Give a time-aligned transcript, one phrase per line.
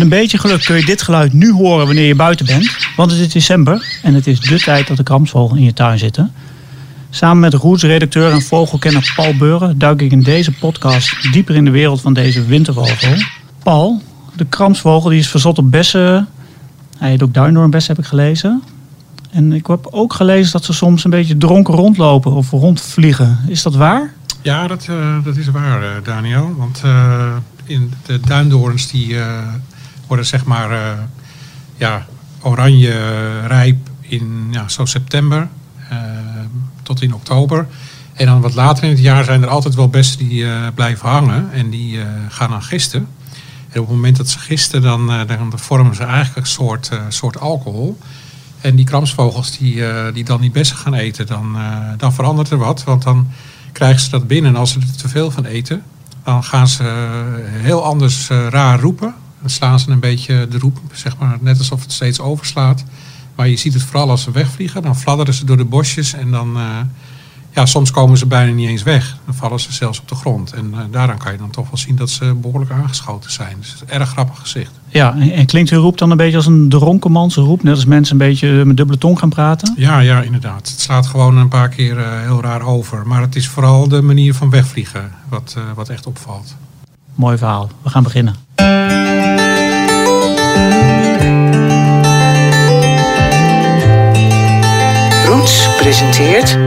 [0.00, 2.76] Een beetje geluk kun je dit geluid nu horen wanneer je buiten bent.
[2.96, 5.98] Want het is december en het is de tijd dat de kramsvogel in je tuin
[5.98, 6.32] zitten.
[7.10, 11.70] Samen met Roots-redacteur en vogelkenner Paul Beuren duik ik in deze podcast dieper in de
[11.70, 13.14] wereld van deze wintervogel.
[13.62, 14.02] Paul,
[14.36, 16.28] de kramsvogel die is verzot op bessen.
[16.98, 18.62] Hij heet ook duindoornbessen, heb ik gelezen.
[19.30, 23.38] En ik heb ook gelezen dat ze soms een beetje dronken rondlopen of rondvliegen.
[23.46, 24.12] Is dat waar?
[24.42, 26.54] Ja, dat, uh, dat is waar, uh, Daniel.
[26.56, 27.32] Want uh,
[27.64, 29.16] in de duindoorns die
[30.10, 30.98] worden zeg maar
[31.76, 32.06] ja,
[32.40, 32.92] oranje
[33.46, 35.48] rijp in ja, zo september
[36.82, 37.66] tot in oktober.
[38.12, 41.52] En dan wat later in het jaar zijn er altijd wel bessen die blijven hangen
[41.52, 43.08] en die gaan dan gisten.
[43.68, 47.40] En op het moment dat ze gisten, dan, dan vormen ze eigenlijk een soort, soort
[47.40, 47.98] alcohol.
[48.60, 51.56] En die kramsvogels die, die dan die bessen gaan eten, dan,
[51.96, 52.84] dan verandert er wat.
[52.84, 53.28] Want dan
[53.72, 54.54] krijgen ze dat binnen.
[54.54, 55.82] En als ze er te veel van eten,
[56.24, 56.84] dan gaan ze
[57.46, 59.14] heel anders raar roepen.
[59.40, 62.84] Dan slaan ze een beetje de roep, zeg maar, net alsof het steeds overslaat.
[63.34, 64.82] Maar je ziet het vooral als ze wegvliegen.
[64.82, 66.56] Dan fladderen ze door de bosjes en dan...
[66.56, 66.78] Uh,
[67.54, 69.16] ja, soms komen ze bijna niet eens weg.
[69.24, 70.52] Dan vallen ze zelfs op de grond.
[70.52, 73.56] En uh, daaraan kan je dan toch wel zien dat ze behoorlijk aangeschoten zijn.
[73.58, 74.70] Dus het is een erg grappig gezicht.
[74.88, 77.62] Ja, en, en klinkt hun roep dan een beetje als een dronkenmanse roep?
[77.62, 79.74] Net als mensen een beetje met dubbele tong gaan praten?
[79.76, 80.68] Ja, ja, inderdaad.
[80.68, 83.06] Het slaat gewoon een paar keer uh, heel raar over.
[83.06, 86.56] Maar het is vooral de manier van wegvliegen wat, uh, wat echt opvalt.
[87.14, 87.70] Mooi verhaal.
[87.82, 88.34] We gaan beginnen.
[95.24, 96.58] Roots presenteert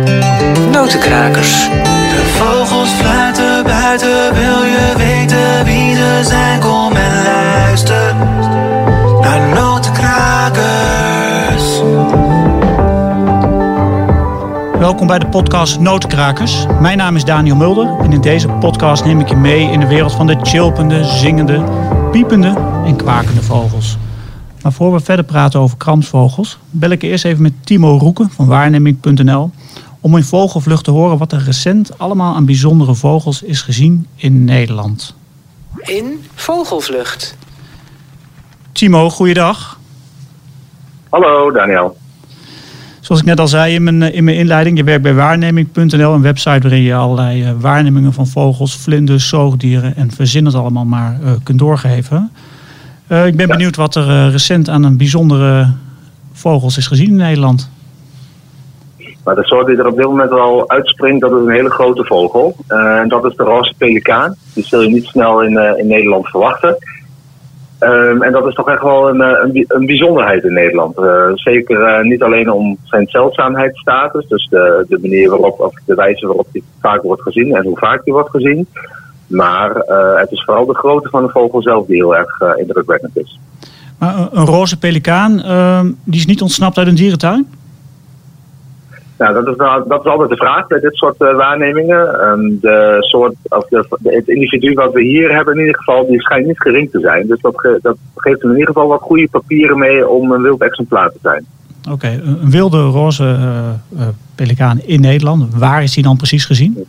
[0.72, 1.70] Notenkrakers.
[2.10, 5.03] De vogels fluiten buiten, wil je
[15.04, 16.66] Welkom bij de podcast Notenkrakers.
[16.80, 19.88] Mijn naam is Daniel Mulder en in deze podcast neem ik je mee in de
[19.88, 21.64] wereld van de chilpende, zingende,
[22.12, 22.48] piepende
[22.86, 23.98] en kwakende vogels.
[24.62, 28.48] Maar voor we verder praten over kramsvogels, bel ik eerst even met Timo Roeken van
[28.48, 29.52] waarneming.nl
[30.00, 34.44] om in vogelvlucht te horen wat er recent allemaal aan bijzondere vogels is gezien in
[34.44, 35.16] Nederland.
[35.78, 37.38] In Vogelvlucht.
[38.72, 39.80] Timo, goeiedag.
[41.10, 42.02] Hallo Daniel.
[43.04, 46.22] Zoals ik net al zei in mijn, in mijn inleiding, je werkt bij waarneming.nl, een
[46.22, 51.20] website waarin je allerlei uh, waarnemingen van vogels, vlinders, zoogdieren en verzin het allemaal maar
[51.24, 52.32] uh, kunt doorgeven.
[53.08, 53.54] Uh, ik ben ja.
[53.54, 55.68] benieuwd wat er recent aan een bijzondere
[56.34, 57.70] vogels is gezien in Nederland.
[59.24, 62.04] Maar de soort die er op dit moment wel uitspringt, dat is een hele grote
[62.06, 62.56] vogel.
[62.68, 64.36] En dat is de roze pelikaan.
[64.54, 66.78] Die zul je niet snel in, in Nederland verwachten.
[67.84, 70.96] Um, en dat is toch echt wel een, een, een bijzonderheid in Nederland.
[71.36, 76.48] zeker niet alleen om zijn zeldzaamheidsstatus, dus de, de manier waarop, of de wijze waarop
[76.52, 78.68] die vaak wordt gezien en hoe vaak die wordt gezien.
[79.28, 79.76] Maar
[80.16, 83.40] het is vooral de grootte van de vogel zelf die heel erg indrukwekkend is.
[83.98, 87.48] Maar een, een roze pelikaan, uh, die is niet ontsnapt uit een dierentuin?
[89.18, 89.56] Nou, dat is,
[89.88, 92.28] dat is altijd de vraag bij dit soort uh, waarnemingen.
[92.28, 96.08] Um, de soort, of de, de, het individu wat we hier hebben in ieder geval,
[96.08, 97.28] die schijnt niet gering te zijn.
[97.28, 100.62] Dus dat, ge, dat geeft in ieder geval wat goede papieren mee om een wild
[100.62, 101.46] exemplaar te zijn.
[101.82, 103.38] Oké, okay, een wilde roze
[104.36, 105.56] pelikaan in Nederland.
[105.56, 106.86] Waar is die dan precies gezien?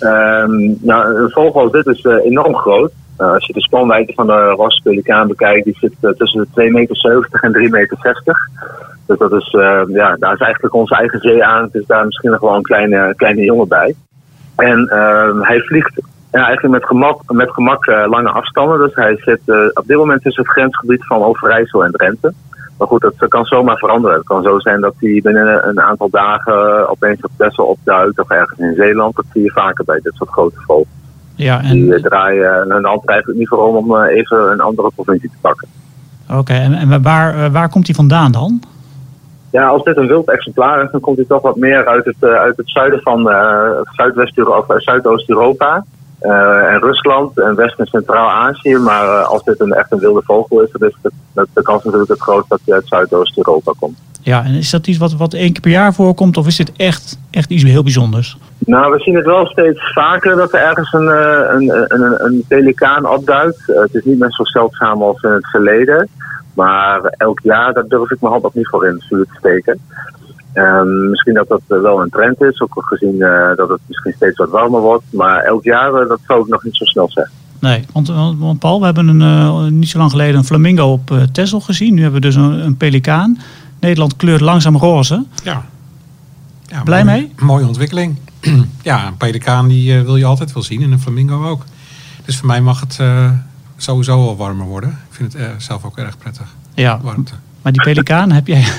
[0.00, 2.92] Um, nou, een vogel als dit is uh, enorm groot.
[3.18, 6.62] Uh, als je de spanwijdte van de roze pelikaan bekijkt, die zit uh, tussen de
[6.62, 8.50] 2,70 meter en 3,60 meter.
[9.06, 9.50] Dus dat is,
[9.88, 11.62] ja, daar is eigenlijk onze eigen zee aan.
[11.62, 13.94] Het is daar misschien nog wel een kleine, kleine jongen bij.
[14.56, 14.88] En
[15.42, 16.00] hij vliegt
[16.32, 18.78] ja, eigenlijk met gemak, met gemak lange afstanden.
[18.78, 19.40] Dus hij zit
[19.72, 22.32] op dit moment tussen het grensgebied van Overijssel en Drenthe.
[22.78, 24.16] Maar goed, dat kan zomaar veranderen.
[24.16, 28.30] Het kan zo zijn dat hij binnen een aantal dagen opeens op Texel opduikt of
[28.30, 29.16] ergens in Zeeland.
[29.16, 30.97] Dat zie je vaker bij dit soort grote vogels.
[31.38, 31.90] Ja, en...
[31.90, 35.68] Die draaien hun hand eigenlijk niet voor om om even een andere provincie te pakken.
[36.28, 38.60] Oké, okay, en, en waar, waar komt hij vandaan dan?
[39.50, 42.24] Ja, als dit een wild exemplaar is, dan komt hij toch wat meer uit het,
[42.24, 45.84] uit het zuiden van uh, Zuidwest-Europa, Zuidoost-Europa.
[46.22, 48.76] Uh, en Rusland en West- en Centraal-Azië.
[48.76, 51.84] Maar uh, als dit een, echt een wilde vogel is, dan is de, de kans
[51.84, 53.98] natuurlijk het groot dat hij uit Zuidoost-Europa komt.
[54.20, 56.72] Ja, en is dat iets wat, wat één keer per jaar voorkomt of is dit
[56.76, 58.36] echt, echt iets heel bijzonders?
[58.58, 61.06] Nou, we zien het wel steeds vaker dat er ergens een,
[61.54, 63.62] een, een, een pelikaan opduikt.
[63.66, 66.08] Uh, het is niet meer zo zeldzaam als in het verleden.
[66.54, 69.38] Maar elk jaar, daar durf ik mijn hand ook niet voor in het vuur te
[69.38, 69.80] steken.
[70.54, 74.12] Um, misschien dat dat uh, wel een trend is, ook gezien uh, dat het misschien
[74.12, 75.04] steeds wat warmer wordt.
[75.10, 77.34] Maar elk jaar, uh, dat zou ik nog niet zo snel zeggen.
[77.60, 81.60] Nee, want, want Paul, we hebben een, niet zo lang geleden een flamingo op Texel
[81.60, 81.94] gezien.
[81.94, 83.38] Nu hebben we dus een, een, pelikaan.
[83.80, 85.24] Nederland kleurt langzaam roze.
[85.44, 85.64] Ja.
[86.66, 87.32] ja Blij mooi, mee?
[87.46, 88.16] Mooie ontwikkeling.
[88.82, 91.64] ja, een pelikaan die wil je altijd wel zien en een flamingo ook.
[92.24, 92.98] Dus voor mij mag het
[93.76, 94.90] sowieso wel warmer worden.
[94.90, 97.32] Ik vind het eh, zelf ook erg prettig, Ja, warmte.
[97.62, 98.64] maar die pelikaan heb jij...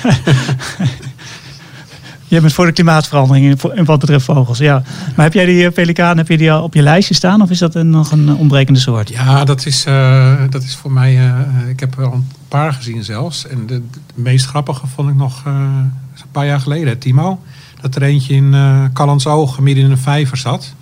[2.28, 4.82] Jij bent voor de klimaatverandering in, wat betreft vogels, ja.
[5.16, 7.50] Maar heb jij die eh, pelikaan heb je die al op je lijstje staan of
[7.50, 9.08] is dat een, nog een eh, ontbrekende soort?
[9.08, 11.18] Ja, dat is, eh, dat is voor mij...
[11.18, 13.46] eh, ik heb er al paar gezien zelfs.
[13.46, 17.40] En de, de meest grappige vond ik nog eh, een paar jaar geleden, Timo.
[17.80, 20.74] Dat er eentje in uh, Callandsoog midden in een vijver zat.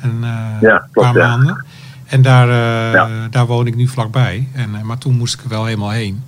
[0.00, 1.28] En, eh, Ja, klopt, paar ja.
[1.28, 1.64] maanden.
[2.06, 3.28] En daar, eh, Ja.
[3.30, 4.48] daar woon ik nu vlakbij.
[4.52, 6.22] En, eh, maar toen moest ik er wel helemaal heen.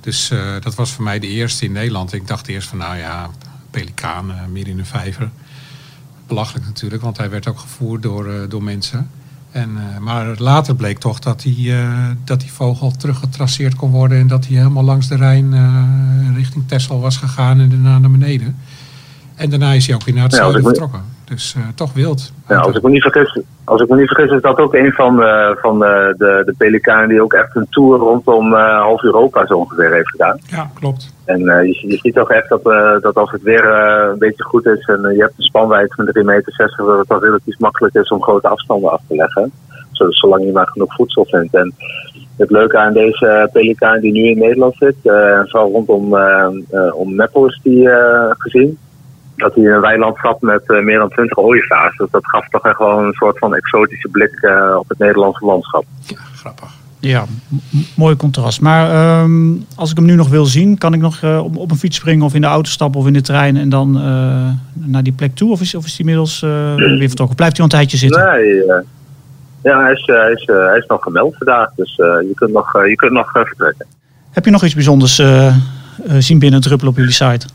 [0.00, 2.12] Dus eh, dat was voor mij de eerste in Nederland.
[2.12, 3.28] Ik dacht eerst van, nou ja,
[3.70, 5.30] pelikaan eh, midden in een vijver.
[6.26, 9.10] Belachelijk natuurlijk, want hij werd ook gevoerd door, eh, door mensen.
[9.54, 11.88] En, eh, maar later bleek toch dat die, eh,
[12.24, 14.18] dat die vogel teruggetraceerd kon worden...
[14.18, 18.10] en dat hij helemaal langs de Rijn eh, richting Texel was gegaan en daarna naar
[18.10, 18.56] beneden.
[19.34, 21.02] En daarna is hij ook weer naar het Ja, zuiden vertrokken.
[21.24, 22.32] Dus eh, toch wild.
[22.48, 24.92] Ja, als, ik me niet vergis, als ik me niet vergis, is dat ook een
[24.92, 29.02] van, de, van de, de, de pelikanen die ook echt een tour rondom eh, half
[29.02, 30.38] Europa zo ongeveer heeft gedaan.
[30.46, 31.12] Ja, klopt.
[31.24, 34.18] En eh, je, je ziet toch echt dat, eh, dat als het weer eh, een
[34.18, 37.20] beetje goed is en eh, je hebt een spanwijdte van 3,60 meter, dat het dan
[37.20, 39.52] relatief makkelijk is om grote afstanden af te leggen.
[39.92, 41.54] Zo- Zolang je maar genoeg voedsel vindt.
[41.54, 41.74] En
[42.36, 46.46] het leuke aan deze pelikaan die nu in Nederland zit, eh, en vooral rondom eh,
[46.70, 48.78] eh, om Meppel is die eh, gezien,
[49.36, 51.96] dat hij in een weiland zat met eh, meer dan 20 ooievaars.
[51.96, 55.44] Dus dat gaf toch echt wel een soort van exotische blik eh, op het Nederlandse
[55.44, 55.84] landschap.
[56.06, 56.68] Ja, grappig.
[57.00, 57.24] Ja,
[57.96, 58.60] mooi contrast.
[58.60, 61.70] Maar ehm, als ik hem nu nog wil zien, kan ik nog eh, op, op
[61.70, 63.92] een fiets springen of in de auto stappen of in de trein en dan
[64.72, 65.50] naar die plek toe?
[65.50, 66.40] Of is, of is die inmiddels
[67.00, 67.36] weer vertrokken?
[67.36, 68.24] Blijft hij al een tijdje zitten?
[68.24, 68.64] Nee,
[69.62, 72.96] ja, hij is, hij, is, hij is nog gemeld vandaag, dus je kunt nog, je
[72.96, 73.86] kunt nog vertrekken.
[74.30, 75.22] Heb je nog iets bijzonders
[76.18, 77.46] zien binnendruppelen op jullie site?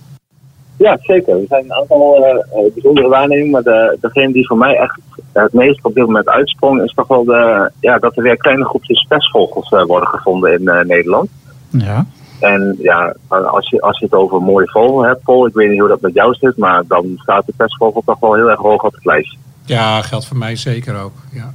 [0.80, 1.40] Ja, zeker.
[1.40, 5.00] Er zijn een aantal eh, eh, bijzondere waarnemingen, maar de, degene die voor mij echt
[5.34, 8.66] het meest op dit moment uitsprong, is toch wel de, ja, dat er weer kleine
[8.66, 11.30] groepjes pestvogels eh, worden gevonden in eh, Nederland.
[11.70, 12.06] Ja.
[12.40, 15.70] En ja, als je, als je het over een mooie vogel hebt, Paul, ik weet
[15.70, 18.60] niet hoe dat met jou zit, maar dan staat de pestvogel toch wel heel erg
[18.60, 19.38] hoog op het lijstje.
[19.66, 21.14] Ja, geldt voor mij zeker ook.
[21.32, 21.54] Ja.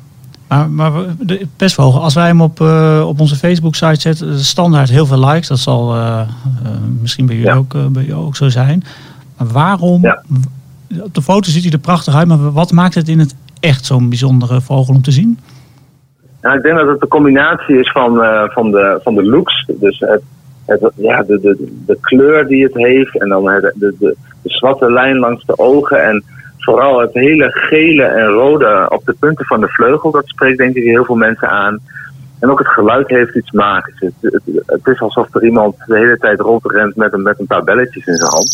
[0.49, 5.06] Maar, maar de pestvogel, als wij hem op, eh, op onze Facebook-site zetten, standaard heel
[5.06, 5.49] veel likes.
[5.49, 6.27] Dat zal eh, eh,
[7.00, 7.56] misschien bij jullie, Ja.
[7.56, 8.82] ook, bij jou ook zo zijn.
[9.44, 10.02] Maar waarom?
[10.02, 10.23] Ja.
[11.02, 13.85] Op de foto ziet hij er prachtig uit, maar wat maakt het in het echt
[13.85, 15.38] zo'n bijzondere vogel om te zien?
[16.41, 19.67] Nou, ik denk dat het een combinatie is van, eh, van, de, van de looks.
[19.67, 20.23] Dus het,
[20.64, 23.20] het, ja, de, de, de kleur die het heeft.
[23.20, 26.05] En dan het, de, de, de zwarte lijn langs de ogen.
[26.05, 26.25] En
[26.58, 30.11] vooral het hele gele en rode op de punten van de vleugel.
[30.11, 31.79] Dat spreekt denk ik heel veel mensen aan.
[32.38, 34.00] En ook het geluid heeft iets magisch.
[34.00, 37.46] Het, het, het is alsof er iemand de hele tijd rondrent met een, met een
[37.46, 38.52] paar belletjes in zijn hand.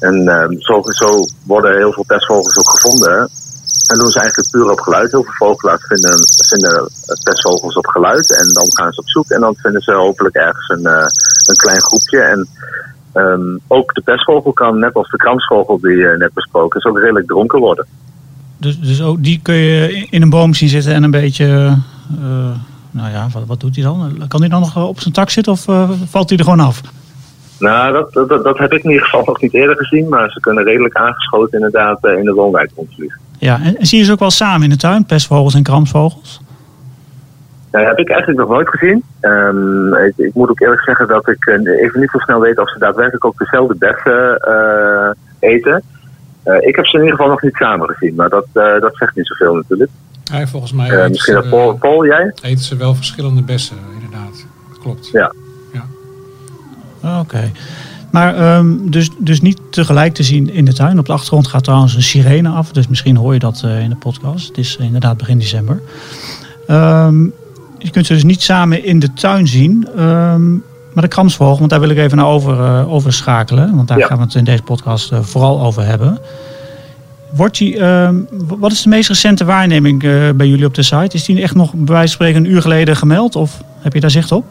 [0.00, 3.28] En ehm, zo, zo worden heel veel pestvogels ook gevonden.
[3.92, 5.10] En doen ze eigenlijk puur op geluid.
[5.10, 6.14] Heel veel vogelaars vinden,
[6.48, 6.90] vinden
[7.22, 8.36] pestvogels op geluid.
[8.40, 9.28] En dan gaan ze op zoek.
[9.28, 11.06] En dan vinden ze hopelijk ergens een, eh,
[11.46, 12.20] een klein groepje.
[12.20, 12.48] En
[13.12, 16.98] ehm, ook de pestvogel kan, net als de kramsvogel die je net besproken is, ook
[16.98, 17.86] redelijk dronken worden.
[18.56, 21.46] Dus, dus ook die kun je in- een boom zien zitten en een beetje.
[22.20, 22.50] eh,
[22.90, 24.24] nou ja, wat, wat doet hij dan?
[24.28, 26.80] Kan hij dan nog op zijn tak zitten of eh, valt hij er gewoon af?
[27.58, 30.08] Nou, dat, dat, dat heb ik in ieder geval nog niet eerder gezien.
[30.08, 33.20] Maar ze kunnen redelijk aangeschoten inderdaad eh, in de woonwijk rondvliegen.
[33.38, 36.40] Ja, en, zie je ze ook wel samen in de tuin, pestvogels en kramsvogels?
[37.70, 39.02] Nou, dat heb ik eigenlijk nog nooit gezien.
[39.20, 42.58] Ehm, ik, ik moet ook eerlijk zeggen dat ik eh, even niet zo snel weet
[42.58, 45.10] of ze daadwerkelijk ook dezelfde bessen eh,
[45.50, 45.82] eten.
[46.42, 48.96] Eh, ik heb ze in ieder geval nog niet samen gezien, maar dat, eh, dat
[48.96, 49.90] zegt niet zoveel natuurlijk.
[50.24, 52.32] Ja, volgens mij Eh, eten, misschien ze, dat Paul, Paul, jij?
[52.42, 54.46] eten ze wel verschillende bessen, inderdaad.
[54.68, 55.08] Dat klopt.
[55.12, 55.32] Ja.
[57.20, 57.50] Oké.
[58.10, 60.98] Maar ehm, dus, dus niet tegelijk te zien in de tuin.
[60.98, 62.72] Op de achtergrond gaat trouwens een sirene af.
[62.72, 64.48] Dus misschien hoor je dat eh, in de podcast.
[64.48, 65.82] Het is inderdaad begin december.
[66.66, 67.22] Ehm,
[67.78, 69.88] je kunt ze dus niet samen in de tuin zien.
[69.96, 70.50] Ehm,
[70.92, 73.76] maar de kramsvogel, want daar wil ik even naar over, eh, overschakelen.
[73.76, 74.06] Want daar Ja.
[74.06, 76.18] gaan we het in deze podcast eh, vooral over hebben.
[77.32, 77.78] Wordt die,
[78.58, 79.98] wat is de meest recente waarneming
[80.36, 81.16] bij jullie op de site?
[81.16, 83.36] Is die echt nog bij wijze van spreken een uur geleden gemeld?
[83.36, 84.44] Of heb je daar zicht op?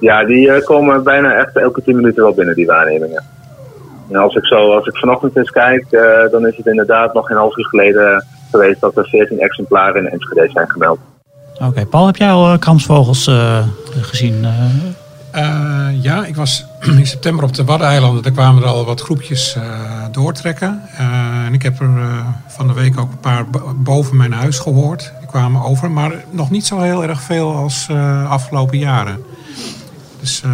[0.00, 3.24] Ja, die eh, komen bijna echt elke tien minuten wel binnen, die waarnemingen.
[4.10, 7.26] En als ik, zo, als ik vanochtend eens kijk, eh, dan is het inderdaad nog
[7.26, 10.98] geen half uur geleden geweest dat er 14 exemplaren in Enschede zijn gemeld.
[11.64, 13.58] Oké, Paul, heb jij al eh, kramsvogels eh,
[14.00, 14.44] gezien?
[14.44, 14.52] eh?
[15.32, 16.64] Eh, ja, ik was
[16.98, 18.22] in september op de Waddeneilanden.
[18.22, 19.62] Daar kwamen er al wat groepjes eh,
[20.12, 20.82] doortrekken.
[20.98, 24.32] Eh, en ik heb er eh, van de week ook een paar bo- boven mijn
[24.32, 25.12] huis gehoord.
[25.18, 29.18] Die kwamen over, maar nog niet zo heel erg veel als eh afgelopen jaren.
[30.20, 30.50] Dus eh,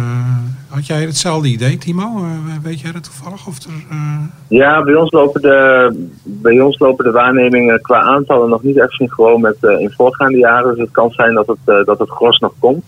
[0.69, 2.03] had jij hetzelfde idee, Timo?
[2.03, 3.47] Eh, weet jij dat toevallig?
[3.47, 8.49] Of er, eh, Ja, bij ons lopen de, bij ons lopen de waarnemingen qua aantallen
[8.49, 10.69] nog niet echt synchroon met in voorgaande jaren.
[10.69, 12.83] Dus het kan zijn dat het, dat het gros nog komt.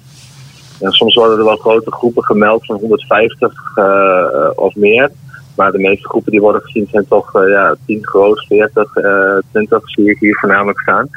[0.79, 5.11] En soms worden er wel grote groepen gemeld van 150 eh, eh, of meer.
[5.55, 9.37] Maar de meeste groepen die worden gezien zijn toch eh, ja, 10 groot, 40, eh
[9.51, 11.09] 20 zie ik hier voornamelijk staan.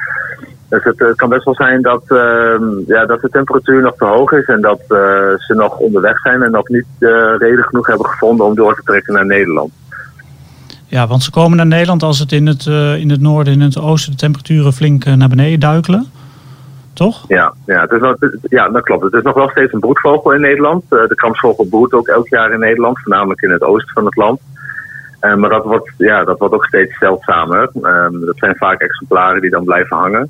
[0.70, 4.04] Dus het, eh, kan best wel zijn dat, ehm, ja, dat de temperatuur nog te
[4.04, 4.98] hoog is en dat eh,
[5.36, 7.08] ze nog onderweg zijn en nog niet eh,
[7.38, 9.72] reden genoeg hebben gevonden om door te trekken naar Nederland.
[10.86, 12.66] Ja, want ze komen naar Nederland als het in het,
[12.98, 16.06] in het noorden en in het oosten de temperaturen flink naar beneden duikelen.
[16.92, 17.24] Toch?
[17.28, 19.02] Ja, ja, het is nog, het- ja, dat klopt.
[19.02, 20.84] Het is nog wel steeds een broedvogel in Nederland.
[20.88, 24.40] De kramsvogel broedt ook elk jaar in Nederland, voornamelijk in het oosten van het land.
[25.20, 27.70] Maar dat wordt, ja, dat wordt ook steeds zeldzamer.
[27.82, 30.28] Ehm, dat zijn vaak exemplaren die dan blijven hangen.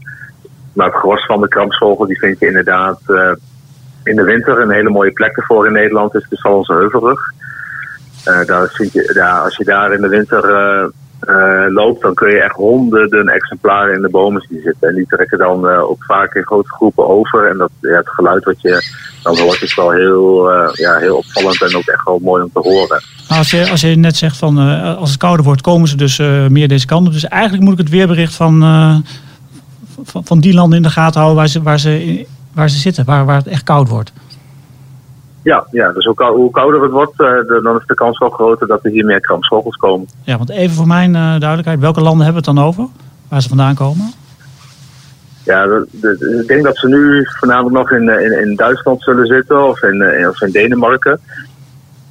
[0.72, 3.32] Maar het gros van de kramsvogel die vind je inderdaad eh,
[4.04, 7.20] in de winter een hele mooie plek ervoor in Nederland is de Sallandse Heuvelrug.
[8.24, 10.44] Eh, daar vind je, ja, als je daar in de winter
[11.20, 14.88] eh, loopt, dan kun je echt honderden exemplaren in de bomen zien zitten.
[14.88, 17.48] En die trekken dan ook vaak in grote groepen over.
[17.48, 21.76] En dat, het geluid wat je dan hoort is wel heel, ja, heel opvallend en
[21.76, 23.02] ook echt wel mooi om te horen.
[23.28, 24.58] Als je, als je net zegt van
[24.96, 27.12] als het kouder wordt, komen ze dus meer deze kant op.
[27.12, 28.62] Dus eigenlijk moet ik het weerbericht van,
[30.04, 33.04] van, van die landen in de gaten houden waar ze, waar ze, waar ze zitten,
[33.04, 34.12] waar, waar het echt koud wordt.
[35.42, 38.30] Ja, ja dus hoe, kou- hoe kouder het wordt, de- dan is de kans wel
[38.30, 40.08] groter dat er hier meer kramsvogels komen.
[40.22, 42.86] Ja, want even voor mijn eh, duidelijkheid, welke landen hebben we het dan over?
[43.28, 44.12] Waar ze vandaan komen?
[45.44, 49.02] Ja, de- de- ik denk dat ze nu voornamelijk nog in, eh, in, in Duitsland
[49.02, 51.20] zullen zitten of in, of in Denemarken.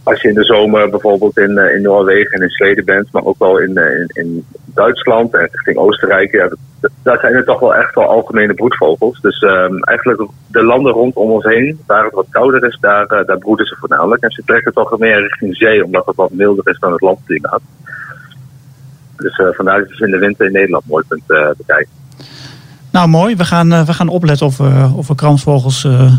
[0.10, 3.24] Als je in de zomer bijvoorbeeld in, eh, in Noorwegen en in Zweden bent, maar
[3.24, 6.50] ook wel in, eh, in, Duitsland en richting Oostenrijk,
[7.04, 9.22] daar zijn er toch wel echt wel algemene broedvogels.
[9.22, 13.26] Dus ehm, eigenlijk de landen rondom ons heen, waar het wat kouder is, daar, eh,
[13.26, 14.24] daar broeden ze voornamelijk.
[14.24, 17.62] En ze trekken toch meer richting zee, omdat het wat milder is dan het landklimaat.
[19.20, 21.92] Dus eh, vandaar dat ze in de winter in Nederland mooi kunt eh, bekijken.
[22.92, 23.36] Nou, mooi.
[23.36, 26.14] We gaan, we gaan opletten of, we of we kramsvogels eh,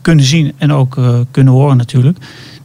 [0.00, 0.98] kunnen zien en ook
[1.30, 2.18] kunnen horen natuurlijk.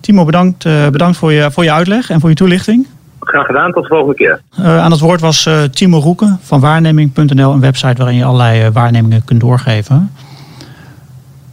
[0.06, 2.88] Timo, bedankt, eh, bedankt voor, je, voor je uitleg en voor je toelichting.
[3.20, 4.42] Graag gedaan, tot de volgende keer.
[4.58, 8.70] Eh, aan het woord was eh, Timo Roeken van waarneming.nl, een website waarin je allerlei
[8.70, 10.12] waarnemingen kunt doorgeven.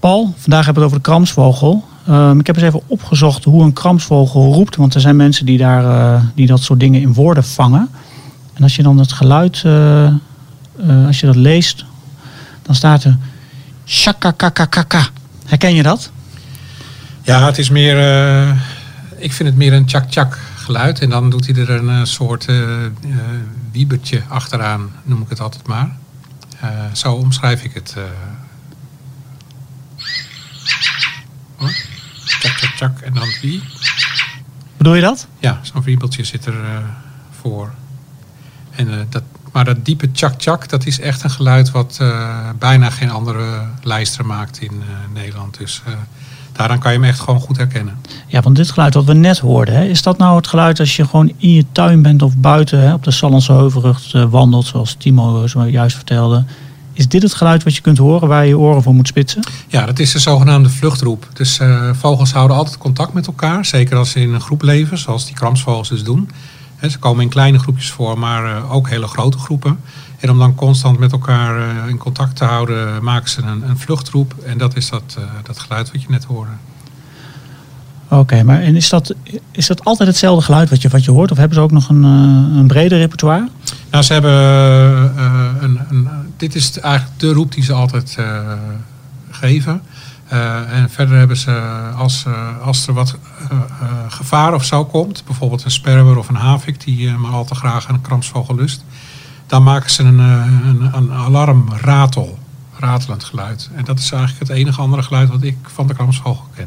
[0.01, 1.85] Paul, vandaag hebben we het over de kramsvogel.
[2.07, 5.59] Ehm, ik heb eens even opgezocht hoe een kramsvogel roept, want er zijn mensen die,
[5.59, 7.89] daar, die dat soort dingen in woorden vangen.
[8.55, 9.65] En als je dan het geluid,
[11.07, 11.85] als je dat leest,
[12.63, 13.17] dan staat er
[13.85, 15.07] shakakakakaka.
[15.47, 16.11] Herken je dat?
[17.25, 17.99] Ja, het is meer.
[17.99, 18.61] eh,
[19.17, 21.01] ik vind het meer een tjak-tjak geluid.
[21.01, 22.69] En dan doet hij er een eh, soort eh,
[23.73, 25.97] wiebertje achteraan, noem ik het altijd maar.
[26.93, 27.95] Zo omschrijf ik het.
[31.57, 31.75] Hoor.
[32.25, 33.01] Tjak, tjak, tjak.
[33.01, 33.63] En dan wie?
[34.77, 35.27] Bedoel je dat?
[35.39, 36.55] Ja, zo'n wiebeltje zit er
[37.41, 37.73] voor.
[38.71, 42.01] En, dat, maar dat diepe tjak-tjak, dat is echt een geluid wat
[42.59, 45.59] bijna geen andere lijster maakt in Nederland.
[45.59, 45.83] Dus
[46.53, 47.99] daaraan kan je hem echt gewoon goed herkennen.
[48.27, 50.97] Ja, want dit geluid wat we net hoorden, hè, is dat nou het geluid als
[50.97, 54.67] je gewoon in je tuin bent of buiten hè, op de Sallandse Heuvelrug eh, wandelt,
[54.67, 56.45] zoals Timo zo juist vertelde?
[56.93, 59.43] Is dit het geluid wat je kunt horen waar je je oren voor moet spitsen?
[59.69, 61.29] Ja, dat is de zogenaamde vluchtroep.
[61.33, 63.65] Dus eh, vogels houden altijd contact met elkaar.
[63.65, 66.31] Zeker als ze in een groep leven, zoals die kramsvogels dus doen.
[66.91, 69.79] Ze komen in kleine groepjes voor, maar eh, ook hele grote groepen.
[70.23, 73.79] En om dan constant met elkaar eh, in contact te houden, maken ze een, een
[73.79, 74.35] vluchtroep.
[74.47, 76.51] En dat is dat, eh, dat geluid wat je net hoorde.
[78.09, 79.15] Oké, maar en is dat,
[79.51, 81.31] is dat altijd hetzelfde geluid wat je, wat je hoort?
[81.31, 83.49] Of hebben ze ook nog een, eh, een breder repertoire?
[83.91, 84.33] Nou, ze hebben
[85.63, 88.19] een, een, dit is eigenlijk de roep die ze altijd
[89.31, 89.83] geven.
[90.69, 91.61] En verder hebben ze,
[91.97, 92.25] als,
[92.63, 93.17] als er wat
[94.09, 97.89] gevaar of zo komt, bijvoorbeeld een sperwer of een havik die maar al te graag
[97.89, 98.85] een kramsvogel lust,
[99.53, 102.39] dan maken ze een, eh, een, een alarmratel,
[102.79, 103.71] ratelend geluid.
[103.75, 106.67] En dat is eigenlijk het enige andere geluid wat ik van de kramsvogel ken.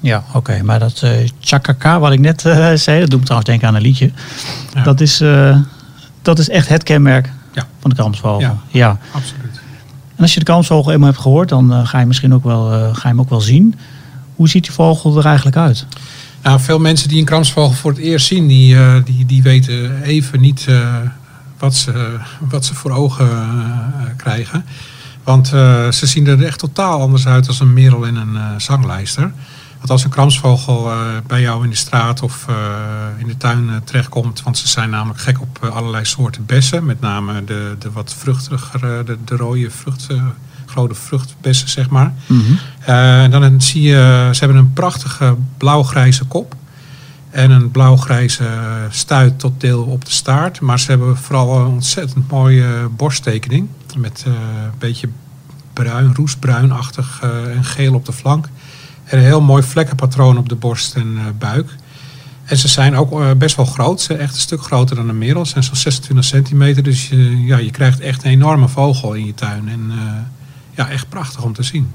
[0.00, 0.62] Ja, oké.
[0.62, 3.74] Maar dat eh chakaka wat ik net eh, zei, dat doet me trouwens denken aan
[3.74, 4.10] een liedje.
[4.74, 4.82] Ja.
[4.82, 5.22] Dat, is,
[6.22, 7.66] dat is echt het kenmerk Ja.
[7.80, 8.40] van de kramsvogel.
[8.40, 8.56] Ja.
[8.68, 8.98] ja.
[9.12, 9.60] Absoluut.
[10.16, 13.02] En als je de kramsvogel eenmaal hebt gehoord, dan ga je misschien ook wel, ga
[13.02, 13.74] je hem ook wel zien.
[14.36, 15.86] Hoe ziet die vogel er eigenlijk uit?
[16.42, 20.40] Nou, veel mensen die een kramsvogel voor het eerst zien, die, die, die weten even
[20.40, 20.66] niet
[21.62, 24.64] wat, ze, wat ze voor ogen eh, krijgen.
[25.24, 28.42] Want eh, ze zien er echt totaal anders uit als een merel en een eh,
[28.56, 29.32] zanglijster.
[29.78, 30.90] Want als een kramsvogel
[31.26, 32.46] bij jou in de straat of
[33.18, 37.44] in de tuin terechtkomt, want ze zijn namelijk gek op allerlei soorten bessen, met name
[37.44, 39.70] de, de wat vruchtigere, de, de rode
[40.66, 42.12] grote vruchtbessen, zeg maar.
[42.80, 46.54] Eh, dan zie je, ze hebben een prachtige blauw-grijze kop.
[47.32, 48.44] En een blauw-grijze
[48.90, 50.60] stuit tot deel op de staart.
[50.60, 53.68] Maar ze hebben vooral een ontzettend mooie borsttekening.
[53.96, 55.08] Met eh, een beetje
[55.72, 58.48] bruin, roestbruinachtig eh, en geel op de flank.
[59.04, 61.74] En een heel mooi vlekkenpatroon op de borst en eh, buik.
[62.44, 64.00] En ze zijn ook best wel groot.
[64.00, 65.44] Ze zijn echt een stuk groter dan een merel.
[65.44, 66.82] Ze zijn zo'n 26 centimeter.
[66.82, 69.68] Dus je, ja, je krijgt echt een enorme vogel in je tuin.
[69.68, 69.92] En
[70.70, 71.90] ja, echt prachtig om te zien.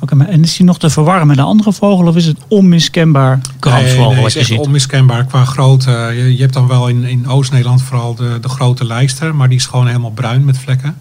[0.00, 2.38] Oké, maar en is die nog te verwarren met een andere vogel of is het
[2.48, 5.90] onmiskenbaar kramsvogel Nee, nee, wat is echt onmiskenbaar qua grootte.
[5.90, 9.34] Je, je hebt dan wel in, in Oost-Nederland vooral de, de grote lijster.
[9.34, 10.98] Maar die is gewoon helemaal bruin met vlekken.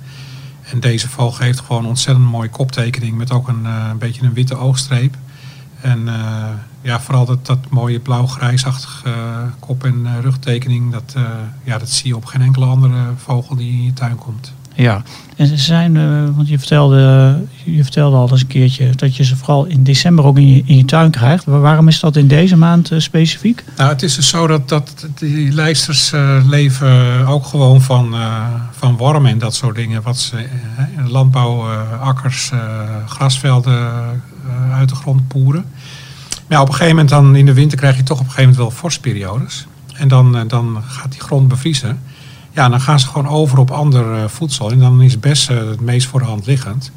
[0.72, 3.18] En deze vogel heeft gewoon een ontzettend mooie koptekening.
[3.18, 5.16] Met ook een, eh, een beetje een witte oogstreep.
[5.82, 6.50] En eh,
[6.82, 10.92] ja, vooral dat, dat mooie blauw-grijsachtige eh, kop- en rugtekening.
[10.92, 11.24] Dat, eh,
[11.64, 14.54] ja, dat zie je op geen enkele andere vogel die in je tuin komt.
[14.82, 15.02] Ja,
[15.36, 16.04] en ze zijn, eh,
[16.36, 20.26] want je vertelde, je vertelde al eens een keertje dat je ze vooral in december
[20.26, 21.46] ook in je, in je tuin krijgt.
[21.46, 23.64] Waar- Waarom is dat in deze maand eh, specifiek?
[23.78, 28.16] Nou, het is dus zo dat, dat die lijsters eh, leven ook gewoon van,
[28.72, 30.02] van wormen en dat soort dingen.
[30.02, 30.46] Wat ze,
[31.08, 31.66] landbouw,
[32.02, 32.52] akkers,
[33.06, 33.90] grasvelden
[34.74, 35.66] uit de grond poeren.
[36.48, 38.32] Maar ja, op een gegeven moment dan in de winter krijg je toch op een
[38.32, 39.68] gegeven moment wel vorstperiodes.
[39.94, 42.00] En dan, dan gaat die grond bevriezen.
[42.60, 44.72] Ja, dan gaan ze gewoon over op ander eh, voedsel.
[44.72, 46.92] En dan is bes eh, het meest voor de hand liggend.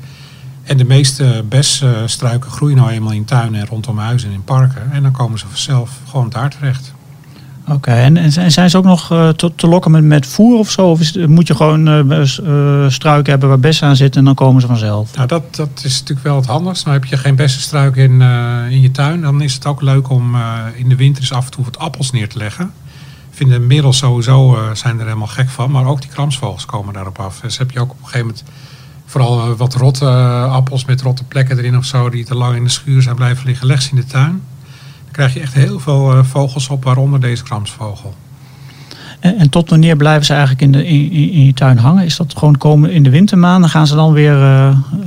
[0.62, 4.92] En de meeste besstruiken groeien nou eenmaal in tuinen en rondom huizen en in parken.
[4.92, 6.95] En dan komen ze vanzelf gewoon daar terecht.
[7.69, 10.71] Oké, en, en zijn- ze ook nog eh, te, te lokken met, met voer of
[10.71, 10.90] zo?
[10.90, 14.61] Of is, moet je gewoon eh, struiken hebben waar bessen aan zitten en dan komen
[14.61, 15.16] ze vanzelf?
[15.16, 16.85] Nou, dat, dat is natuurlijk wel het handigst.
[16.85, 18.21] Nou heb je geen bessenstruik in,
[18.71, 19.21] in je tuin.
[19.21, 20.37] Dan is het ook leuk om
[20.75, 22.73] in de winter eens af en toe wat appels neer te leggen.
[23.42, 25.70] Vinden merels sowieso eh, zijn er helemaal gek van.
[25.70, 27.40] Maar ook die kramsvogels komen daarop af.
[27.40, 28.44] Dus heb je ook op een gegeven moment
[29.06, 32.11] vooral eh, wat rotte eh, appels met rotte plekken erin of zo.
[32.11, 33.66] Die te lang in de schuur zijn blijven liggen.
[33.66, 34.42] Leg ze in de tuin.
[35.04, 38.14] Dan krijg je echt heel veel vogels op, waaronder deze kramsvogel.
[39.20, 42.04] En, en tot wanneer blijven ze eigenlijk in, de, in, in je tuin hangen?
[42.04, 43.70] Is dat gewoon komen in de wintermaanden?
[43.70, 44.38] Gaan ze dan weer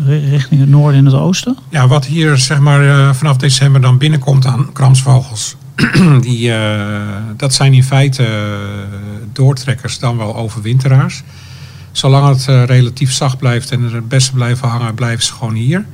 [0.06, 1.58] ri- richting het noorden en het oosten?
[1.70, 5.56] Ja, wat hier zeg maar vanaf december dan binnenkomt aan kramsvogels,
[6.22, 8.98] die, eh, dat zijn in feite eh,
[9.34, 11.24] doortrekkers dan wel overwinteraars.
[11.92, 15.54] Zolang het eh, relatief zacht blijft en er het beste blijven hangen, blijven ze gewoon
[15.54, 15.86] hier.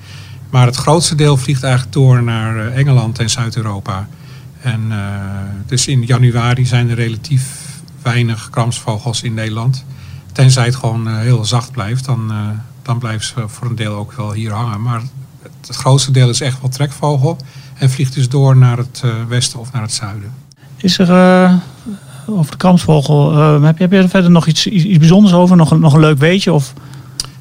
[0.50, 4.08] Maar het grootste deel vliegt eigenlijk door naar Engeland en Zuid-Europa.
[4.62, 4.92] En
[5.66, 7.44] dus in januari zijn er relatief
[8.02, 9.86] weinig kramsvogels in Nederland.
[10.32, 12.32] Tenzij het gewoon heel zacht blijft, dan,
[12.82, 14.82] dan blijven ze voor een deel ook wel hier hangen.
[14.82, 15.02] Maar
[15.62, 17.38] het grootste deel is echt wel trekvogel.
[17.82, 20.34] En vliegt dus door naar het eh, westen of naar het zuiden.
[20.78, 21.54] Is er eh,
[22.26, 25.56] over de kramsvogel, eh, heb, je, heb je er verder nog iets, iets, bijzonders over?
[25.56, 26.54] Nog een, nog een leuk weetje?
[26.54, 26.74] Of,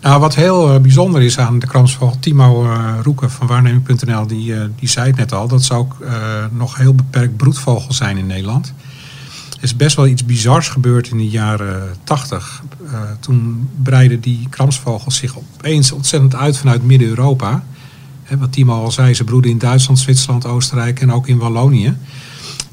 [0.00, 4.88] Nou, wat heel bijzonder is aan de kramsvogel, Timo eh Roeken van waarneming.nl, die, die
[4.88, 5.96] zei het net al, dat ze ook
[6.52, 8.74] nog heel beperkt broedvogel zijn in Nederland.
[9.60, 12.62] Er is best wel iets bizars gebeurd in de jaren 80.
[12.86, 17.62] Eh, toen breidden die kramsvogels zich opeens ontzettend uit vanuit Midden-Europa.
[18.30, 21.96] Hè, wat Timo al zei, ze broeden in Duitsland, Zwitserland, Oostenrijk en ook in Wallonië.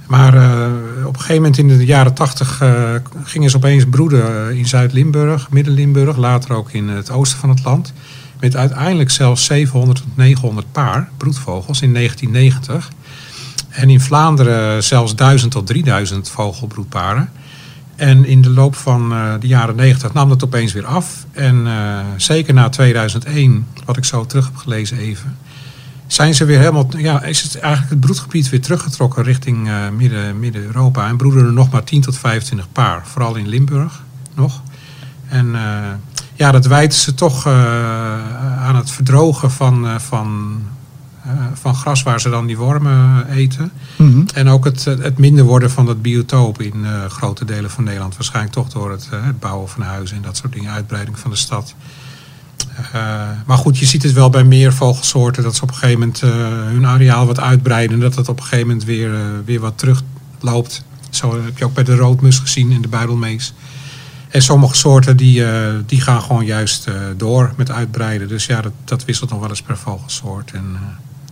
[0.07, 2.93] Maar eh, op een gegeven moment in de jaren 80 eh,
[3.23, 7.93] gingen ze opeens broeden in Zuid-Limburg, Midden-Limburg, later ook in het oosten van het land.
[8.39, 12.91] Met uiteindelijk zelfs 700 tot 900 paar broedvogels in 1990.
[13.69, 17.29] En in Vlaanderen zelfs 1000 tot 3000 vogelbroedparen.
[17.95, 21.25] En in de loop van eh, de jaren 90 nam dat opeens weer af.
[21.31, 25.37] En eh, zeker na 2001, wat ik zo terug heb gelezen even,
[26.07, 30.39] zijn ze weer helemaal, ja, is het eigenlijk het broedgebied weer teruggetrokken richting eh, midden,
[30.39, 31.07] Midden-Europa.
[31.07, 34.61] En broeden er nog maar 10 tot 25 paar, vooral in Limburg nog.
[35.27, 35.61] En eh,
[36.33, 37.53] ja, dat wijten ze toch eh,
[38.65, 40.59] aan het verdrogen van, van,
[41.53, 43.71] van gras waar ze dan die wormen eten.
[43.95, 44.23] Mhm.
[44.33, 48.15] En ook het, het minder worden van dat biotoop in grote delen van Nederland.
[48.15, 51.37] Waarschijnlijk toch door het, het bouwen van huizen en dat soort dingen, uitbreiding van de
[51.37, 51.75] stad.
[52.93, 55.99] Eh, maar goed, je ziet het wel bij meer vogelsoorten dat ze op een gegeven
[55.99, 56.29] moment eh,
[56.71, 57.95] hun areaal wat uitbreiden.
[57.95, 60.83] En dat het op een gegeven moment weer, eh, weer wat terugloopt.
[61.09, 63.53] Zo heb je ook bij de roodmus gezien en de buidelmees.
[64.29, 65.43] En sommige soorten die,
[65.85, 66.87] die gaan gewoon juist
[67.17, 68.27] door met uitbreiden.
[68.27, 70.51] Dus ja, dat, dat wisselt nog wel eens per vogelsoort.
[70.51, 70.77] En,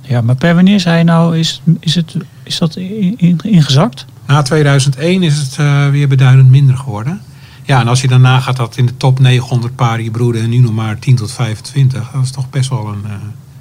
[0.02, 4.06] Ja, maar per wanneer zei je nou, is, is, het, is dat in- in- ingezakt?
[4.28, 5.56] Na 2001 is het
[5.92, 7.22] weer beduidend minder geworden.
[7.66, 10.50] Ja, en als je daarna gaat dat in de top 900 paren hier broeden en
[10.50, 13.12] nu nog maar 10 tot 25, dat is toch best wel een eh,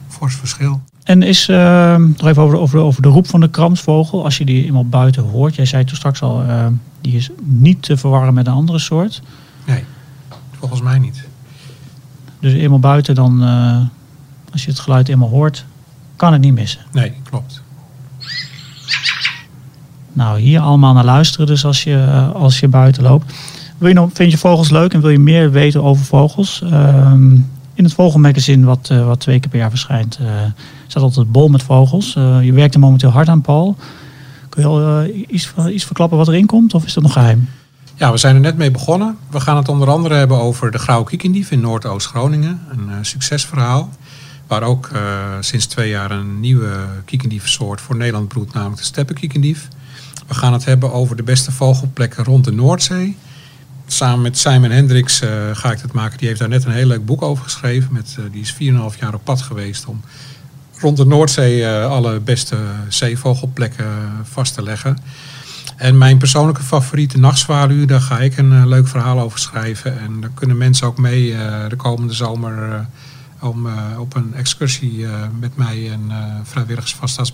[0.09, 0.81] fors verschil.
[1.05, 4.25] En is, eh, nog even over, de- over, de- over de roep van de kramsvogel,
[4.25, 5.55] als je die eenmaal buiten hoort.
[5.55, 6.67] Jij zei toen straks al, eh,
[7.01, 9.23] die is niet te verwarren met een andere soort.
[9.67, 9.85] Nee,
[10.59, 11.25] volgens mij niet.
[12.41, 13.81] Dus eenmaal buiten, dan, eh,
[14.53, 15.65] als je het geluid eenmaal hoort,
[16.17, 16.81] kan het niet missen.
[16.93, 17.63] Nee, klopt.
[20.13, 23.33] Nou, hier allemaal naar luisteren dus als je, eh, als je buiten loopt.
[23.79, 26.63] Wil je nog, vind je vogels leuk en wil je meer weten over vogels?
[26.63, 27.33] Ehm,
[27.75, 30.27] in het Vogelmagazine, wat, eh, wat twee keer per jaar verschijnt, eh,
[30.87, 32.17] staat altijd bol met vogels.
[32.17, 33.77] Eh, je werkt er momenteel hard aan, Paul.
[34.49, 37.49] Kun je al iets, iets verklappen wat erin komt of is dat nog geheim?
[37.95, 39.17] Ja, we zijn er net mee begonnen.
[39.31, 42.61] We gaan het onder andere hebben over de grauwe kiekendief in Noordoost-Groningen.
[42.71, 43.89] Een succesverhaal.
[44.47, 44.91] Waar ook
[45.41, 46.73] sinds twee jaar een nieuwe
[47.05, 49.69] kiekendiefsoort voor Nederland broedt, namelijk de steppenkiekendief.
[50.27, 53.17] We gaan het hebben over de beste vogelplekken rond de Noordzee.
[53.87, 56.19] Samen met Simon Hendricks eh, ga ik dat maken.
[56.19, 57.93] Die heeft daar net een heel leuk boek over geschreven.
[57.93, 60.01] Met, eh, die is 4,5 jaar op pad geweest om
[60.79, 62.57] rond de Noordzee eh, alle beste
[62.89, 63.87] zeevogelplekken
[64.23, 64.99] vast te leggen.
[65.77, 70.01] En mijn persoonlijke favoriete nachtzwaluw, daar ga ik een leuk verhaal over schrijven.
[70.01, 71.37] En daar kunnen mensen ook mee
[71.69, 72.87] de komende zomer
[73.41, 73.69] om,
[73.99, 75.07] op een excursie
[75.41, 76.13] met mij en
[76.45, 77.27] vrijwilligers van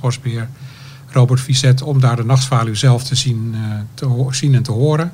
[1.06, 3.54] Robert Vizet om daar de nachtzwaluw zelf te zien,
[3.94, 5.12] te zien en te horen.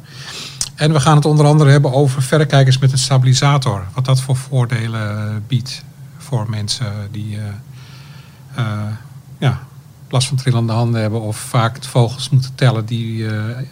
[0.76, 3.84] En we gaan het onder andere hebben over verrekijkers met een stabilisator.
[3.94, 5.84] Wat dat voor voordelen eh, biedt
[6.16, 7.38] voor mensen die
[8.54, 8.64] eh,
[9.38, 9.60] ja,
[10.08, 13.26] last van trillende handen hebben of vaak vogels moeten tellen die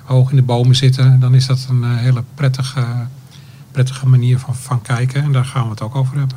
[0.04, 1.20] hoog in de bomen zitten.
[1.20, 2.84] Dan is dat een hele prettige,
[3.70, 5.22] prettige manier van, van kijken.
[5.22, 6.36] En daar gaan we het ook over hebben.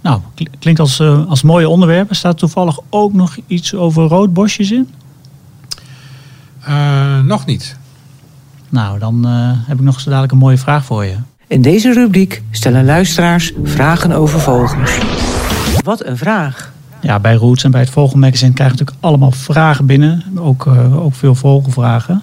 [0.00, 2.10] Nou, kl- klinkt als, eh, als mooie onderwerp.
[2.10, 4.88] Er staat toevallig ook nog iets over roodbosjes in.
[7.24, 7.76] Nog niet.
[8.68, 11.16] Nou, dan eh, heb ik nog zo dadelijk een mooie vraag voor je.
[11.46, 14.98] In deze rubriek stellen luisteraars vragen over vogels.
[15.84, 16.72] Wat een vraag!
[17.00, 20.24] Ja, bij Roots en bij het Vogelmagazine krijgen we natuurlijk allemaal vragen binnen.
[20.38, 22.22] Ook, eh, ook veel vogelvragen.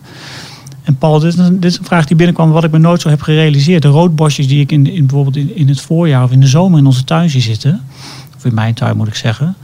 [0.83, 3.01] En Paul, dit is, een, dit is een vraag die binnenkwam wat ik me nooit
[3.01, 3.81] zo heb gerealiseerd.
[3.81, 6.79] De roodbosjes die ik in, in, bijvoorbeeld in, in het voorjaar of in de zomer
[6.79, 7.81] in onze tuin zie zitten.
[8.35, 9.55] Of in mijn tuin moet ik zeggen.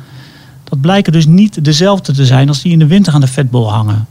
[0.63, 3.71] Dat blijken dus niet dezelfde te zijn als die in de winter aan de vetbol
[3.71, 4.07] hangen.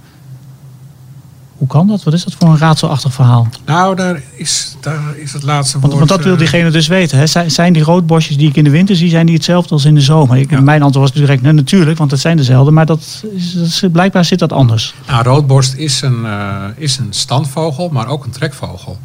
[1.59, 2.03] Hoe kan dat?
[2.03, 3.49] Wat is dat voor een raadselachtig verhaal?
[3.67, 5.93] Nou, daar is, daar is het laatste woord.
[5.95, 7.19] want dat wil eh, diegene dus weten.
[7.19, 7.27] Hè?
[7.27, 9.95] Zijn, zijn die roodbosjes die ik in de winter zie, zijn die hetzelfde als in
[9.95, 10.37] de zomer?
[10.37, 10.61] Ik, Ja.
[10.61, 12.71] Mijn antwoord was direct, nee, natuurlijk, want het zijn dezelfde.
[12.71, 14.95] Maar dat is, dat is- blijkbaar zit dat anders.
[15.07, 18.99] Nou, roodborst is een, eh, is een standvogel, maar ook een trekvogel.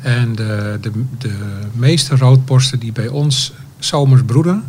[0.00, 1.34] En de, de, de
[1.72, 4.64] meeste roodborsten die bij ons zomers broeden,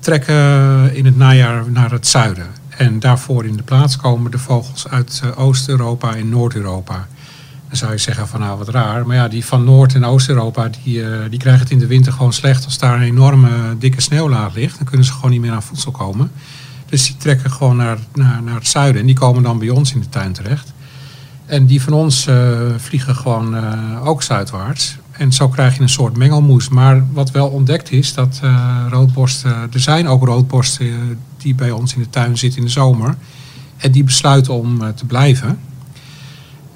[0.00, 2.46] trekken in het najaar naar het zuiden.
[2.76, 7.06] En daarvoor in de plaats komen de vogels uit eh, Oost-Europa en Noord-Europa.
[7.68, 9.06] Dan zou je zeggen van nou wat raar.
[9.06, 12.12] Maar ja, die van Noord- en Oost-Europa die, eh, die krijgen het in de winter
[12.12, 12.64] gewoon slecht.
[12.64, 15.90] Als daar een enorme dikke sneeuwlaag ligt, dan kunnen ze gewoon niet meer aan voedsel
[15.90, 16.30] komen.
[16.88, 19.00] Dus die trekken gewoon naar, naar, naar het zuiden.
[19.00, 20.72] En die komen dan bij ons in de tuin terecht.
[21.46, 24.96] En die van ons eh, vliegen gewoon eh, ook zuidwaarts.
[25.18, 26.68] En zo krijg je een soort mengelmoes.
[26.68, 29.68] Maar wat wel ontdekt is, dat eh, roodborsten...
[29.72, 30.94] Er zijn ook roodborsten eh,
[31.46, 33.16] die bij ons in de tuin zitten in de zomer.
[33.76, 35.58] En die besluiten om eh, te blijven.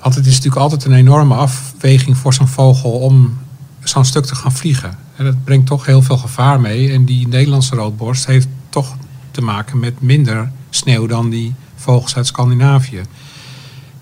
[0.03, 3.39] Want het is natuurlijk altijd een enorme afweging voor zo'n vogel om
[3.83, 4.99] zo'n stuk te gaan vliegen.
[5.17, 6.93] En dat brengt toch heel veel gevaar mee.
[6.93, 8.97] En die Nederlandse roodborst heeft toch
[9.31, 13.01] te maken met minder sneeuw dan die vogels uit Scandinavië.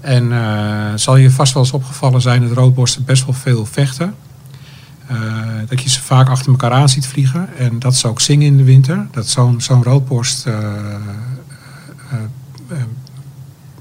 [0.00, 4.14] En eh, zal je vast wel eens opgevallen zijn dat roodborsten best wel veel vechten.
[5.08, 5.16] Eh,
[5.68, 7.48] dat je ze vaak achter elkaar aan ziet vliegen.
[7.58, 9.06] En dat ze ook zingen in de winter.
[9.10, 10.62] Dat zo'n zo'n roodborst eh, eh,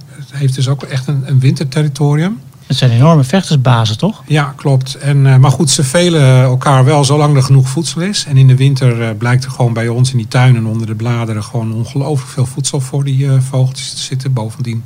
[0.09, 2.39] het heeft dus ook echt een, een winterterritorium.
[2.65, 4.23] Het zijn enorme vechtersbazen, toch?
[4.27, 4.95] Ja, klopt.
[4.95, 8.25] En, maar goed, ze velen elkaar wel zolang er genoeg voedsel is.
[8.27, 11.43] En in de winter blijkt er gewoon bij ons in die tuinen onder de bladeren
[11.43, 14.33] gewoon ongelooflijk veel voedsel voor die vogeltjes te zitten.
[14.33, 14.83] Bovendien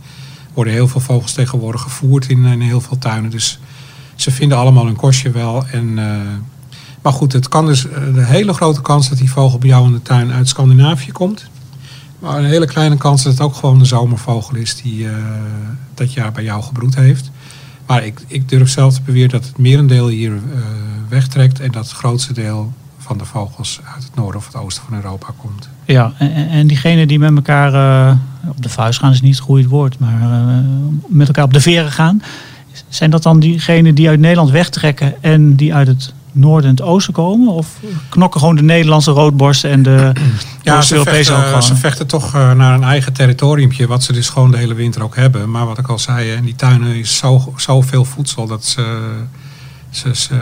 [0.54, 3.32] worden heel veel vogels tegenwoordig gevoerd in, in heel veel tuinen.
[3.32, 3.60] Dus
[4.22, 5.66] ze vinden allemaal hun kostje wel.
[5.72, 6.06] En, eh,
[7.02, 9.86] maar goed, het kan dus eh, de hele grote kans dat die vogel bij jou
[9.86, 11.50] in de tuin uit Scandinavië komt.
[12.20, 15.14] Maar een hele kleine kans dat het ook gewoon de zomervogel is die eh,
[15.94, 17.32] dat jaar bij jou gebroed heeft.
[17.86, 20.40] Maar ik, ik durf zelf te beweren dat het merendeel hier eh,
[21.10, 24.84] wegtrekt en dat het grootste deel van de vogels uit het noorden of het oosten
[24.88, 25.70] van Europa komt.
[25.86, 27.74] Ja, en, en- en diegenen die met elkaar
[28.10, 28.16] eh,
[28.50, 30.58] op de vuist gaan, is niet het goede woord, maar eh,
[31.08, 32.22] met elkaar op de veren gaan.
[32.90, 36.86] Zijn dat dan diegenen die uit Nederland wegtrekken en die uit het noorden en het
[36.86, 37.54] oosten komen?
[37.54, 37.68] Of
[38.10, 40.12] knokken gewoon de Nederlandse roodborsten en de
[40.64, 41.64] Ja, ze Oost-Europese ook vechten, gewoon?
[41.64, 45.04] ze vechten toch eh, naar een eigen territoriumpje, wat ze dus gewoon de hele winter
[45.04, 45.52] ook hebben.
[45.52, 49.12] Maar wat ik al zei, in die tuinen is zo, zoveel voedsel dat ze,
[49.90, 50.40] ze, ze,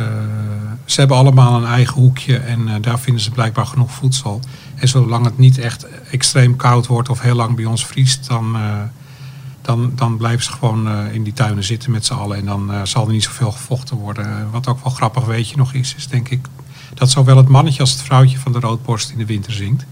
[0.85, 4.39] ze hebben allemaal een eigen hoekje en eh, daar vinden ze blijkbaar genoeg voedsel.
[4.75, 8.55] En zolang het niet echt extreem koud wordt of heel lang bij ons vriest, dan,
[8.55, 8.61] eh,
[9.69, 12.37] dan, dan blijven ze gewoon eh, in die tuinen zitten met z'n allen.
[12.37, 14.51] En dan eh, zal er niet zoveel gevochten worden.
[14.51, 16.47] Wat ook wel grappig weet je nog is, is denk ik
[16.93, 19.85] dat zowel het mannetje als het vrouwtje van de roodborst in de winter zingt.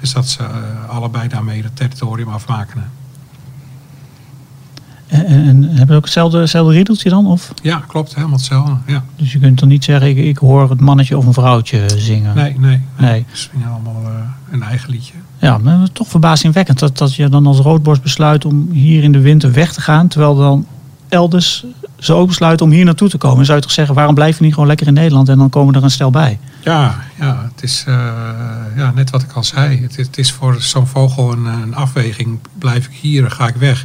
[0.00, 2.90] Dus dat ze eh, allebei daarmee het territorium afmaken.
[5.06, 7.26] En, en, en hebben ze ook hetzelfde, hetzelfde riedeltje dan?
[7.26, 7.52] Of?
[7.62, 8.76] Ja, klopt, helemaal hetzelfde.
[8.86, 9.04] Ja.
[9.16, 12.34] Dus je kunt dan niet zeggen, ik, ik hoor het mannetje of een vrouwtje zingen.
[12.34, 13.10] Nee, nee, nee.
[13.10, 13.24] Nee.
[13.32, 14.10] Ze zingen allemaal eh,
[14.50, 15.14] een eigen liedje.
[15.44, 19.20] Ja, maar toch verbazingwekkend dat, dat je dan als roodborst besluit om hier in de
[19.20, 20.08] winter weg te gaan.
[20.08, 20.66] Terwijl dan
[21.08, 21.64] elders
[21.98, 23.44] ze ook besluiten om hier naartoe te komen.
[23.44, 25.74] Zou je toch zeggen, waarom blijf je niet gewoon lekker in Nederland en dan komen
[25.74, 26.38] er een stel bij?
[26.62, 27.94] Ja, ja het is eh,
[28.76, 29.82] ja, net wat ik al zei.
[29.82, 32.38] Het, het is voor zo'n vogel een, een afweging.
[32.58, 33.84] Blijf ik hier, ga ik weg?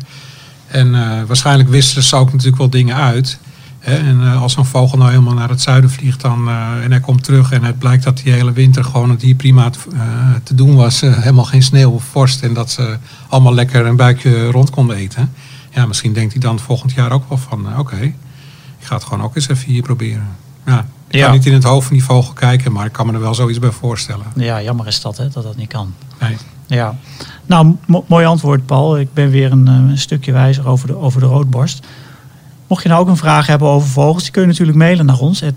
[0.68, 3.40] En eh, waarschijnlijk wisselen ze ook natuurlijk wel dingen uit.
[3.80, 7.00] En eh, als zo'n vogel nou helemaal naar het zuiden vliegt dan, eh, en hij
[7.00, 10.02] komt terug en het blijkt dat die hele winter gewoon het hier prima te, eh,
[10.44, 11.02] te doen was.
[11.02, 12.98] helemaal geen sneeuw of vorst en dat ze
[13.30, 15.32] allemaal lekker een buikje rond konden eten.
[15.70, 18.02] Ja, misschien denkt hij dan volgend jaar ook wel van oké,
[18.80, 20.28] ik ga het gewoon ook eens even hier proberen.
[20.66, 21.26] Ja, ik Ja.
[21.26, 23.36] kan niet in het hoofd van die vogel kijken, maar ik kan me er wel
[23.36, 24.26] zoiets bij voorstellen.
[24.36, 25.94] Ja, jammer is dat, hè, dat dat niet kan.
[26.20, 26.38] Nee.
[26.68, 26.96] Ja,
[27.46, 28.98] nou, mo- mooi antwoord, Paul.
[29.00, 31.86] Ik ben weer een, een stukje wijzer over de, over de roodborst.
[32.70, 35.20] Mocht je nou ook een vraag hebben over vogels, die kun je natuurlijk mailen naar
[35.20, 35.50] ons eh,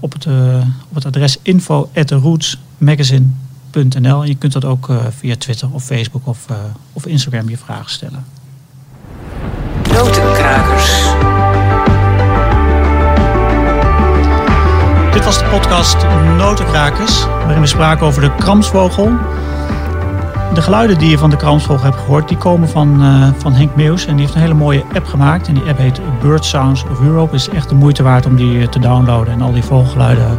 [0.00, 4.22] op, het, eh, op het adres info@rootsmagazine.nl.
[4.22, 6.46] En je kunt dat ook eh, via Twitter of Facebook of,
[6.92, 8.24] of Instagram je vragen stellen.
[9.92, 10.90] Notenkrakers.
[15.12, 15.96] Dit was de podcast
[16.36, 19.12] Notenkrakers, waarin we spraken over de kramsvogel.
[20.54, 23.74] De geluiden die je van de kramsvogel hebt gehoord, die komen van, eh, van Henk
[23.76, 24.06] Meeuws.
[24.06, 25.48] En die heeft een hele mooie app gemaakt.
[25.48, 27.32] En die app heet Bird Sounds of Europe.
[27.32, 30.38] Het is echt de moeite waard om die eh, te downloaden en al die vogelgeluiden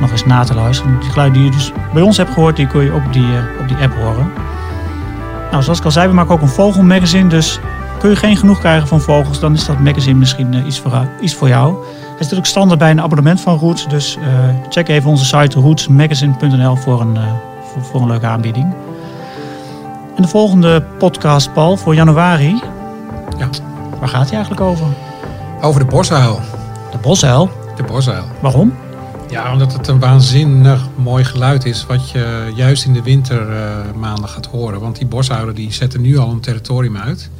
[0.00, 1.00] nog eens na te luisteren.
[1.00, 3.60] Die geluiden die je dus bij ons hebt gehoord, die kun je op die, eh,
[3.60, 4.32] op die app horen.
[5.50, 7.28] Nou, zoals ik al zei, we maken ook een vogelmagazine.
[7.28, 7.60] Dus
[7.98, 11.08] kun je geen genoeg krijgen van vogels, dan is dat magazine misschien eh, iets, voor,
[11.20, 11.74] iets voor jou.
[12.16, 13.88] Hij zit ook standaard bij een abonnement van Roots.
[13.88, 14.24] Dus eh,
[14.68, 17.22] check even onze site rootsmagazine.nl voor een, eh,
[17.80, 18.74] voor een leuke aanbieding.
[20.16, 22.62] En de volgende podcast, Paul, voor januari.
[23.38, 23.48] Ja.
[23.98, 24.86] Waar gaat hij eigenlijk over?
[25.60, 26.40] Over de bosuil.
[26.90, 27.50] De bosuil.
[27.76, 28.24] De bosuil.
[28.40, 28.74] Waarom?
[29.30, 34.46] Ja, omdat het een waanzinnig mooi geluid is wat je juist in de wintermaanden gaat
[34.46, 34.80] horen.
[34.80, 37.30] Want die bosuilen die zetten nu al een territorium uit.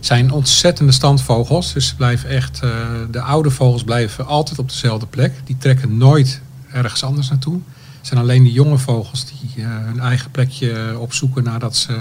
[0.00, 1.72] Zijn ontzettende standvogels.
[1.72, 2.70] Dus ze blijven echt, eh,
[3.10, 5.32] de oude vogels blijven altijd op dezelfde plek.
[5.44, 6.40] Die trekken nooit
[6.72, 7.60] ergens anders naartoe.
[8.06, 11.96] Het zijn alleen de jonge vogels die eh, hun eigen plekje opzoeken nadat ze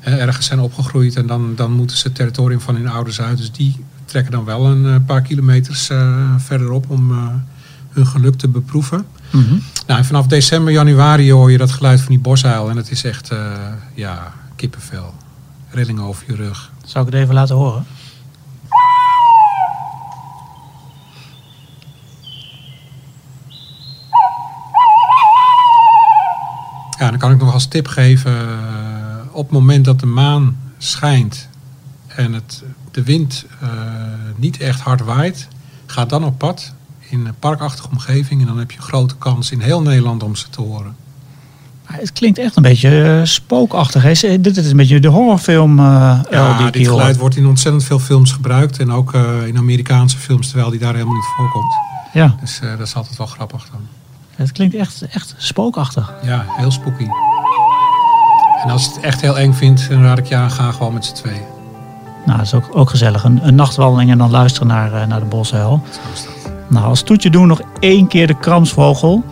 [0.00, 1.16] eh, ergens zijn opgegroeid.
[1.16, 3.36] En dan, dan moeten ze het territorium van hun ouders uit.
[3.36, 5.90] Dus die trekken dan wel een eh, paar kilometers
[6.36, 7.12] verderop om
[7.90, 9.06] hun geluk te beproeven.
[9.86, 12.70] Nou, en vanaf december, januari hoor je dat geluid van die bosuil.
[12.70, 13.30] En het is echt,
[13.94, 15.14] ja, kippenvel.
[15.70, 16.70] Rillingen over je rug.
[16.84, 17.86] Zou ik het even laten horen?
[27.00, 28.32] Ja, dan kan ik nog als tip geven.
[28.32, 28.56] eh,
[29.32, 31.48] op het moment dat de maan schijnt
[32.06, 33.68] en het, de wind eh,
[34.36, 35.48] niet echt hard waait,
[35.86, 36.74] ga dan op pad
[37.08, 38.40] in een parkachtige omgeving.
[38.40, 40.96] En dan heb je grote kans in heel Nederland om ze te horen.
[41.84, 44.02] Het klinkt echt een beetje eh, spookachtig.
[44.02, 44.40] Hè?
[44.40, 45.84] Dit is een beetje de horrorfilm die
[46.30, 48.78] Ja, dit geluid wordt in ontzettend veel films gebruikt.
[48.78, 49.14] En ook
[49.46, 51.74] in Amerikaanse films, terwijl die daar helemaal niet voorkomt.
[52.12, 53.99] Ja, Dus dat is altijd wel grappig dan.
[54.40, 56.12] Het klinkt echt, echt spookachtig.
[56.22, 57.06] Ja, heel spooky.
[58.64, 60.94] En als je het echt heel eng vindt, dan raad ik je aan, ga gewoon
[60.94, 61.42] met z'n tweeën.
[62.26, 63.24] Nou, dat is ook, ook gezellig.
[63.24, 65.82] Een, een nachtwandeling en dan luisteren naar, eh, naar de bosuil.
[65.90, 66.52] Zo is dat.
[66.68, 69.24] Nou, als toetje doen nog één keer de kramsvogel.